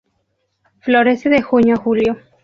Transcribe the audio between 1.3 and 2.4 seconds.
junio a julio.